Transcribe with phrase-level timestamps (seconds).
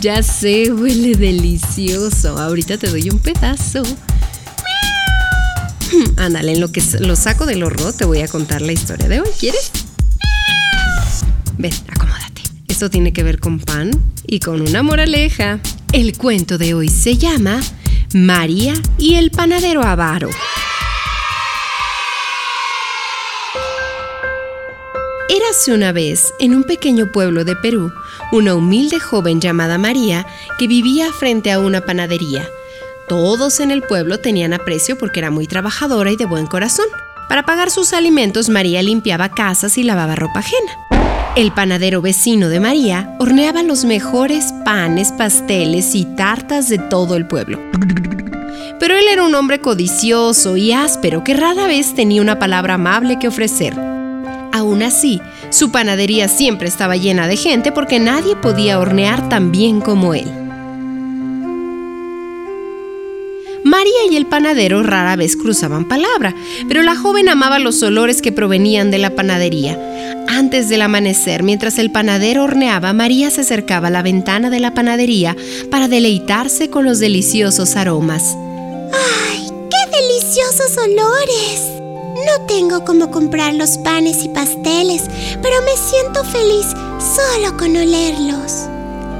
[0.00, 2.38] Ya sé, huele delicioso.
[2.38, 3.82] Ahorita te doy un pedazo.
[6.16, 9.20] Ándale, en lo que lo saco del horno te voy a contar la historia de
[9.20, 9.28] hoy.
[9.38, 9.70] ¿Quieres?
[11.58, 12.42] Ven, acomódate.
[12.68, 13.90] Esto tiene que ver con pan
[14.26, 15.60] y con una moraleja.
[15.92, 17.60] El cuento de hoy se llama
[18.14, 20.30] María y el panadero avaro.
[25.60, 27.92] Érase una vez, en un pequeño pueblo de Perú,
[28.32, 30.26] una humilde joven llamada María
[30.58, 32.48] que vivía frente a una panadería.
[33.10, 36.86] Todos en el pueblo tenían aprecio porque era muy trabajadora y de buen corazón.
[37.28, 40.72] Para pagar sus alimentos, María limpiaba casas y lavaba ropa ajena.
[41.36, 47.26] El panadero vecino de María horneaba los mejores panes, pasteles y tartas de todo el
[47.26, 47.60] pueblo.
[48.78, 53.18] Pero él era un hombre codicioso y áspero que rara vez tenía una palabra amable
[53.18, 53.78] que ofrecer.
[54.52, 55.20] Aún así,
[55.50, 60.30] su panadería siempre estaba llena de gente porque nadie podía hornear tan bien como él.
[63.64, 66.34] María y el panadero rara vez cruzaban palabra,
[66.68, 69.78] pero la joven amaba los olores que provenían de la panadería.
[70.28, 74.72] Antes del amanecer, mientras el panadero horneaba, María se acercaba a la ventana de la
[74.72, 75.36] panadería
[75.70, 78.36] para deleitarse con los deliciosos aromas.
[78.92, 81.79] ¡Ay, qué deliciosos olores!
[82.30, 85.08] No tengo cómo comprar los panes y pasteles,
[85.42, 86.66] pero me siento feliz
[86.98, 88.68] solo con olerlos.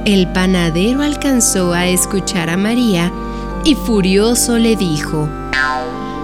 [0.04, 3.10] El panadero alcanzó a escuchar a María
[3.64, 5.28] y furioso le dijo,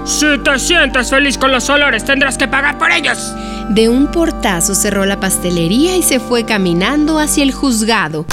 [0.04, 3.34] Si te sientes feliz con los olores, tendrás que pagar por ellos.
[3.69, 8.26] De un portazo cerró la pastelería y se fue caminando hacia el juzgado.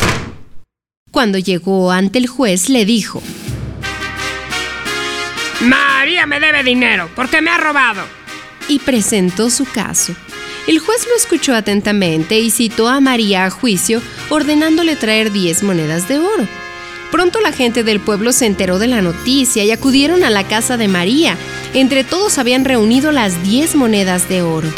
[1.12, 3.24] Cuando llegó ante el juez le dijo,
[5.62, 8.23] María me debe dinero porque me ha robado
[8.68, 10.16] y presentó su caso.
[10.68, 16.08] El juez lo escuchó atentamente y citó a María a juicio, ordenándole traer 10 monedas
[16.08, 16.48] de oro.
[17.12, 20.78] Pronto la gente del pueblo se enteró de la noticia y acudieron a la casa
[20.78, 21.38] de María.
[21.74, 24.70] Entre todos habían reunido las 10 monedas de oro.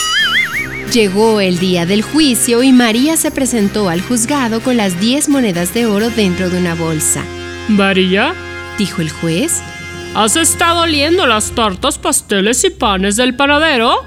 [0.92, 5.74] Llegó el día del juicio y María se presentó al juzgado con las 10 monedas
[5.74, 7.24] de oro dentro de una bolsa.
[7.68, 8.34] María,
[8.78, 9.62] dijo el juez,
[10.16, 13.98] ¿Has estado oliendo las tortas, pasteles y panes del panadero?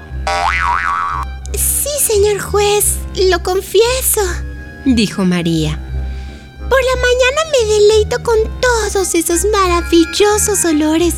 [1.53, 2.95] Sí, señor juez,
[3.29, 4.21] lo confieso,
[4.85, 5.77] dijo María.
[6.57, 11.13] Por la mañana me deleito con todos esos maravillosos olores.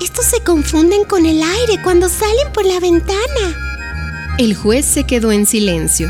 [0.00, 3.54] Estos se confunden con el aire cuando salen por la ventana.
[4.38, 6.08] El juez se quedó en silencio.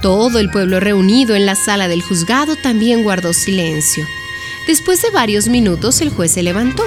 [0.00, 4.06] Todo el pueblo reunido en la sala del juzgado también guardó silencio.
[4.68, 6.84] Después de varios minutos el juez se levantó.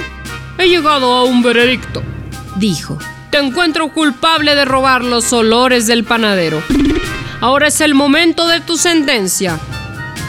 [0.62, 2.04] He llegado a un veredicto,
[2.58, 3.00] dijo.
[3.32, 6.62] Te encuentro culpable de robar los olores del panadero.
[7.40, 9.60] Ahora es el momento de tu sentencia.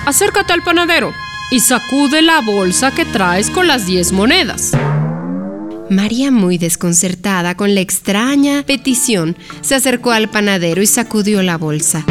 [0.06, 1.12] Acércate al panadero
[1.50, 4.72] y sacude la bolsa que traes con las 10 monedas.
[5.91, 12.06] María, muy desconcertada con la extraña petición, se acercó al panadero y sacudió la bolsa.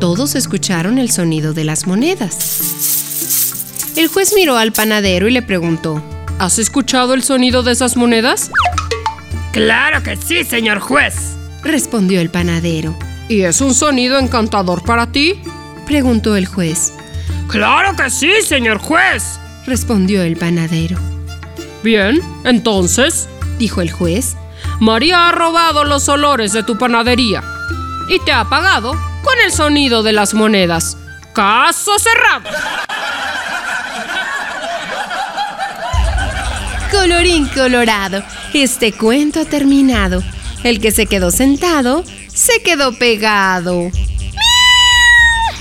[0.00, 3.92] Todos escucharon el sonido de las monedas.
[3.94, 6.02] El juez miró al panadero y le preguntó,
[6.40, 8.50] ¿Has escuchado el sonido de esas monedas?
[9.52, 12.96] Claro que sí, señor juez, respondió el panadero.
[13.28, 15.38] ¿Y es un sonido encantador para ti?
[15.84, 16.94] preguntó el juez.
[17.48, 20.96] Claro que sí, señor juez, respondió el panadero.
[21.84, 23.28] Bien, entonces,
[23.58, 24.34] dijo el juez,
[24.80, 27.44] María ha robado los olores de tu panadería
[28.08, 28.92] y te ha pagado
[29.22, 30.96] con el sonido de las monedas.
[31.34, 32.48] Caso cerrado.
[36.90, 38.22] Colorín colorado,
[38.52, 40.22] este cuento ha terminado.
[40.64, 43.90] El que se quedó sentado, se quedó pegado.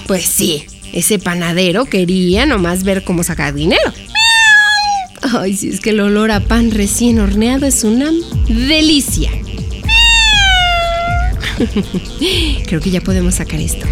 [0.08, 3.94] Pues sí, ese panadero quería nomás ver cómo sacar dinero.
[5.22, 8.12] Ay, si es que el olor a pan recién horneado es una
[8.48, 9.30] delicia.
[12.66, 13.86] Creo que ya podemos sacar esto.